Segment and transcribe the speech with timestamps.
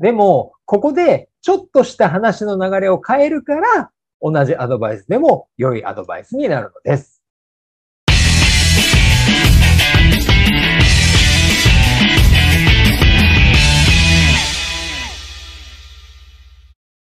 [0.00, 7.20] でも、ここでちょっとした話の流れを変えるから、同じアドバイスでも良いアドバイスになるのです。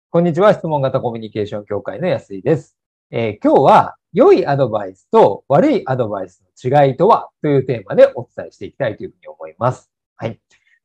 [0.08, 0.54] こんにちは。
[0.54, 2.78] 質問型コミュニケーション協会の安井です。
[3.10, 9.90] えー、今日は良いアドバイスと悪いアドバイスの違いとはというテーマでお伝えしていきたいというふうに思います。
[10.16, 10.40] はい。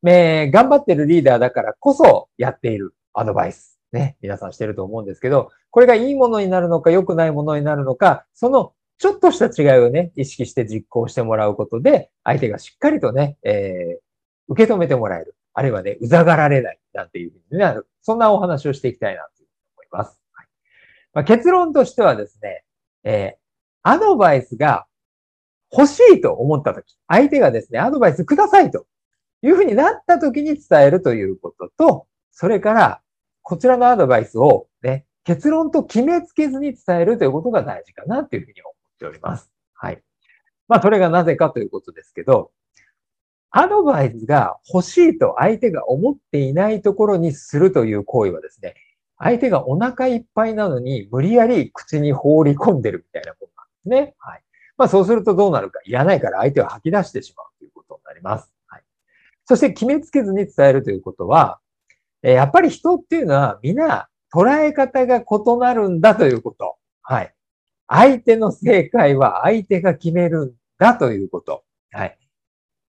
[0.05, 3.79] えー、頑張ってるリーダーだからこそやっているアドバイス。
[3.91, 4.17] ね。
[4.21, 14.01] 皆さんしてると思うんですけど、これがいいものになるのか良くないものになるのか、そのちょっとした違いをね、意識して実行してもらうことで、相手がしっかりとね、えー、
[14.47, 15.35] 受け止めてもらえる。
[15.53, 16.79] あるいはね、うざがられない。
[16.93, 17.87] なんていうふうになる。
[18.01, 19.29] そんなお話をしていきたいなと
[19.75, 20.21] 思います。
[20.33, 20.47] はい
[21.13, 22.63] まあ、結論としてはですね、
[23.03, 24.85] えー、アドバイスが
[25.71, 28.85] 欲しいと思ったとき、相手がですね、アドバイスくださいと
[29.45, 33.01] いうふうになったときに伝えるということと、それから、
[33.43, 39.51] こちらのアドバイスをね、結論と決めつけずに伝えるということが大事かなというふうに思っております。
[39.73, 40.01] はい。
[40.67, 42.51] まあ、それがなぜかということですけど、
[43.51, 48.73] アドバイスが欲しいと相手が思っていないところにするという行為はですね、
[49.17, 54.15] 相手がお腹いっぱいなのに無理やり口に放り込んでるみたいなものなんですね。
[54.19, 54.43] はい。
[54.77, 55.79] まあそうするとどうなるか。
[55.85, 58.54] いらないから相手は吐き出してしまうということになります。
[59.45, 61.59] そして決めつけずに伝えるということは、
[62.21, 66.75] やっぱり人っていうのは皆捉え方が異なるんだということ。
[67.01, 67.33] はい。
[67.87, 71.63] 相手の正解は相手が決めるんだということ。
[71.91, 72.17] はい。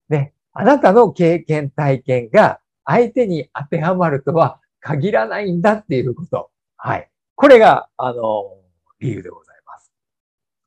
[0.08, 0.34] ね。
[0.52, 6.50] あなたの経験、体験が相手に当てはまるとは限らないんだっていうこと。
[6.76, 7.10] はい。
[7.34, 8.58] これが、あの、
[9.00, 9.92] 理由でございます。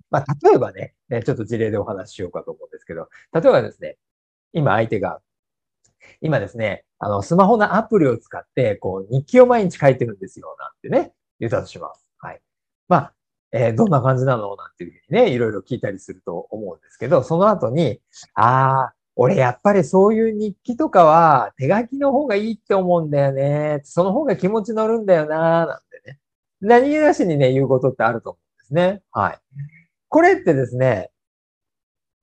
[0.09, 3.97] まあ、例えばね、ちょっと事例でお話ししようかと思うんですけど、例えばですね、
[4.53, 5.21] 今相手が、
[6.21, 12.07] 今ですね、あの、スマホのアプリを使って、こう、日記を毎日書いてるんですよ、なんてね、言ったとします。
[12.19, 12.41] はい。
[12.87, 13.13] まあ、
[13.51, 14.55] えー、どんな感じなの？
[14.55, 18.01] なんていうふうにね、いろいろ聞いたりすると思うんですけど、その後に、
[18.33, 23.79] ああ、俺やっぱりそういう日記とかは手書きの方がいいって思うんだよね。
[23.85, 26.19] その方が気持ち乗るんだよななんてね。
[26.59, 29.01] 何気なしにね、言うことってあると思うんですね。
[29.11, 29.39] はい。
[30.09, 31.11] これってですね、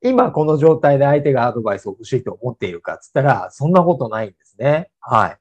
[0.04, 4.90] 今この状態で相手がアドバイスを欲しいと思っているかっつったら、そんなことないんですね。
[5.00, 5.38] はい。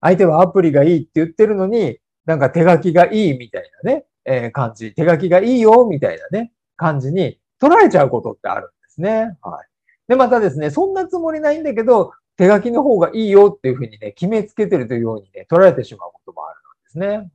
[0.00, 4.92] 相手はアプリがいいって言ってるのに、なんか手書きがいいみたいなね、えー、感じ。
[4.94, 9.36] 手書きがいいよみたいなね、感じに取られちゃうことってあるんですね。
[9.42, 9.68] はい。
[10.08, 17.08] で、またですね、そんなつもりないんだけど、手書きの方がいいよっていうふうにね、決めつけてるというようにね、取られてしまうこともあるんですね。
[17.08, 17.28] はい。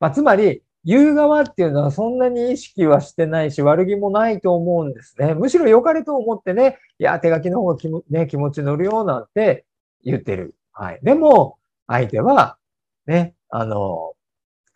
[0.00, 5.34] まあ、つまり、言う側っていうのはそんなに意識はしてないし、悪気もないと思うんですね。
[5.34, 9.64] むしろ良かれと思ってね、いや、手書きの方が気も、ね、気持ち乗るよなんて
[10.04, 10.54] 言ってる。
[10.72, 11.00] はい。
[11.02, 12.58] でも、相手は、
[13.06, 14.14] ね、あの、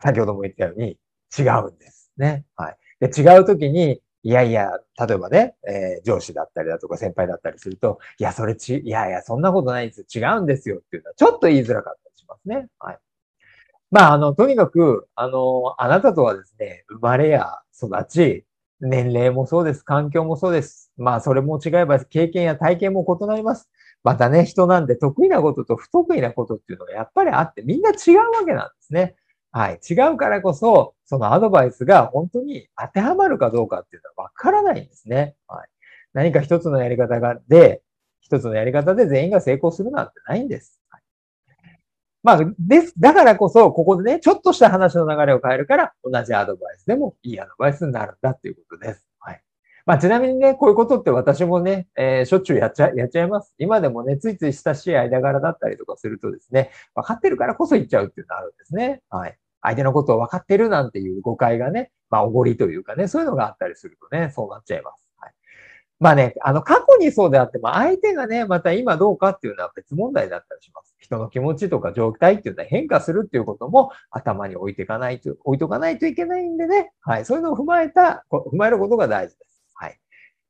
[0.01, 0.99] 先ほども言ったように
[1.37, 2.45] 違うんですね。
[2.57, 2.77] はい。
[3.01, 10.33] で、違うときに、いやいや、例えばね、えー、上司だったりだとか先輩だったりすると、いや、それち、いやいや、そんなことないんですよ。
[10.35, 12.69] 違うんですよっていうのは、ちょっと言いづらかったりしますね。
[12.79, 12.99] はい。
[13.91, 18.44] まあ、あの、とにかく、あの、あなたとはですね、生まれや育ち、
[18.81, 19.82] 年齢もそうです。
[19.82, 20.93] 環境もそうです。
[20.99, 23.69] まあ、それも違えば、経験や体験も異なります。
[24.04, 29.16] またね、人なんで得意なことと不得意なことっていうのがやっぱりあって、みんな違うわけなんですね。
[29.53, 29.81] はい。
[29.88, 35.34] 違うからこそ、そのアドバイスが本当に当てはまるかどうかっていうのはわからないんですね。
[35.47, 35.69] はい。
[36.12, 37.81] 何か一つのやり方が、で、
[38.20, 40.78] 一つのやり方で全員が成功するなんてないんです。
[42.23, 42.95] まあ、です。
[42.99, 49.06] だからこそ、ここでね、ちょっとした話の流れを変えるから、同じアドバイスでもいいアドバイスになるんだっていうことです。
[49.21, 49.43] はい。
[49.87, 53.55] まあ、ちなみにね、こういうことって私もね、えー、しょっちゅうやっちゃ、やっちゃいます。
[53.59, 59.03] 今でもね、ついつい親しい間柄だったりとかするとですね、分かってるからこそ言っちゃうっていうのがあるんですね。
[59.11, 59.39] はい。
[59.62, 65.06] 相手のことを分かってるなんていう誤解がね、まあ、おごりというかね、そういうのがあったりするとね、そうなっちゃいます。
[65.19, 65.33] はい。
[66.00, 70.88] まあね、あの、過去にそうであっても、相手がね、また今どうかっていうのは別問題だったりします。
[71.09, 77.25] 人の気持ちとか状態っていうのは変化するっていうことも頭に置いていかないと、置いとかないといけないんでね、はい。
[77.25, 79.62] そういうのを踏まえた、踏まえることが大事です。
[79.75, 79.99] はい。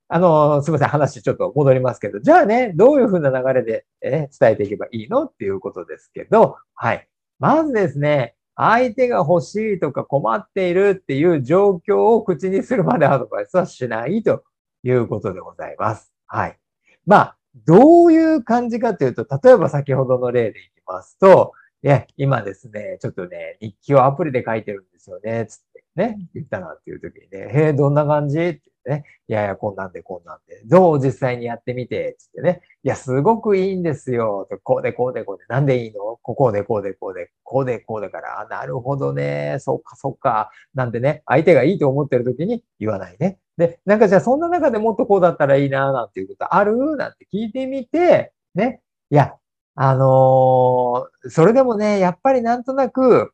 [0.09, 0.89] あの、すみません。
[0.89, 7.09] 話ちょっと戻りますけど、じゃあね、どういうふうな流れで、え伝えていけばいいのっていうことですけど、はい。
[7.39, 14.43] まずですね、相手が欲しいとか困っているっていう状況を口にするまでアドバイスはしないと
[14.83, 16.13] いうことでございます。
[16.27, 16.59] はい。
[17.07, 21.53] まあ、どういう感じかというと、例えば先ほどの例でいきますと、
[21.83, 25.85] いや、今ですね、ちょっとね、日記をアプリで書いてるんですよね、つって。
[25.95, 28.39] ね、言ったなっていう時にね、へえ、どんな感じ？
[28.39, 36.19] って言ってね、いやいや、こんなんでこんなんで、どう実際にやってみて、つってね、いや、すごくいいんですよ、とこうでこうでこうで、なんでいいの？
[36.23, 43.39] ここでこうでこうで、こうでこうだから、なるほどね、そっかそっか、なんでね、相手がいいと思ってる時に言わないね。
[43.59, 46.97] で、なんかじゃあそんな中でもっとこうだったらいいな、なんていうことある？
[46.97, 49.35] なんて聞いてみて、ね、いや、
[49.75, 53.33] あのー、それでもね、やっぱりなんとなく、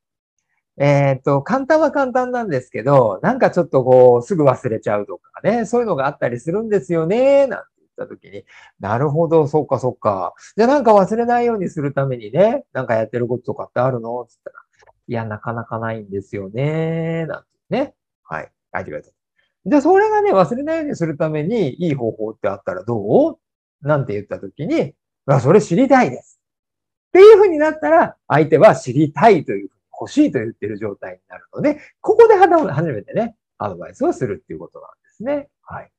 [0.77, 8.45] えっ、と、簡単は簡単なんですけど、なんかちょっとこう、すぐ忘れちゃうとかね、そういうのがあったりするんですよね、なんて言った時に、
[8.81, 10.35] なるほど、そっかそっか。
[10.57, 14.27] じゃあなんか忘れないようにするためにね、なんかやってることとかってあるの？
[14.29, 14.57] つったら、
[15.07, 17.95] いや、なかなかないんですよね、なんてね。
[18.25, 18.51] はい。
[18.75, 19.11] 書いてくれた。
[19.67, 23.39] じゃあそれがね、忘れないようにするためにいい方法ってあったらどう？
[23.81, 24.95] なんて言った時に、
[25.27, 26.41] あ、それ知りたいです。
[27.09, 29.69] っていうふうになったら、相手は知りたいという
[30.01, 35.49] 欲しいと言ってる状態になるので、ここで初めてね、アドバイスをするっていうことなんですね。
[35.63, 35.91] はい。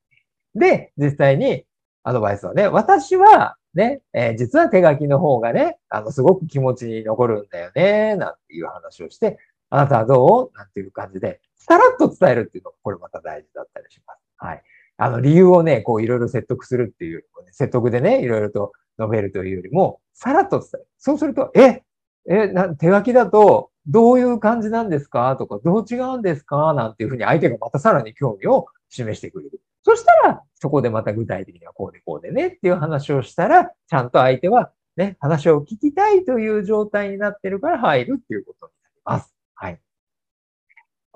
[0.54, 1.64] で、実際に
[2.04, 9.38] アドバイスはね、私はね、えー、実は手書きの方がね、あの、すごく気持ちに残るんだよね、なんていう話をして、
[9.70, 10.56] あなたはどう？
[10.56, 14.20] なんていう感じで、さらっと伝えるっていうのが、これまた大事だったりします。
[14.36, 14.62] はい。
[14.98, 20.86] あの、理由をね、こう、いろいろ説得するっていう、ね、説得でね、いろいろと述べるというよりも、さらっと伝える。
[20.98, 21.82] そうすると、え、
[22.28, 29.60] え、な手書きだと、どういう感じなんですかとか、どう違うんですかなんていうふうに相手がまたさらに興味を示してくれる。
[29.84, 38.72] そしたら、そこでまた具体的にはこうでこうでねっていう話をしたら、ちゃんと相手はね、話を聞きたいという状態になってるから入るっていうことに。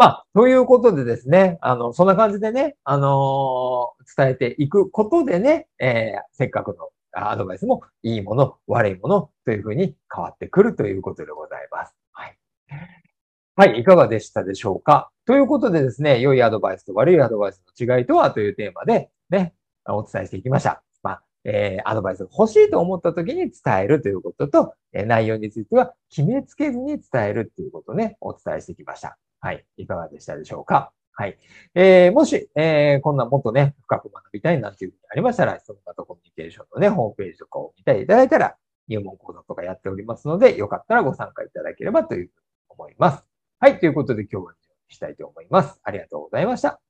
[0.01, 11.95] まあ、ということでですね、あの、そんな感じでね、あのー、伝えていくことでね、えー、せっかくのアドバイスもいいもの、悪いものというふうに変わってくるということでございます。
[12.13, 12.39] はい。
[13.57, 15.11] はい、いかがでしたでしょうか？
[15.27, 19.53] ということでですね、良いアドバイスと悪いアドバイスの違いとはというテーマでね、
[19.87, 20.83] お伝えしていきました。
[21.03, 29.19] まあ、えー、アドバイスが欲しいと思った時に伝えるということと、え、内容については決めつけずに伝えるということね、お伝えしてきました。
[29.41, 30.93] はい、いかがでしたでしょうか？
[31.13, 31.39] はい。
[31.75, 38.57] えー、もし、えー、こんなもっとね、深く学びたいなんていうふうにありましたら、質問型コミュニケーションのね、ホームページとかを見ていただいたら、
[38.89, 42.31] 入門講座とかやっておりますので、よかったらご参加いただければというふうに
[42.71, 43.25] 思います。
[43.59, 43.79] はい。
[43.79, 45.81] ということで今日は以上にしたいと思います。
[45.83, 46.90] ありがとうございました。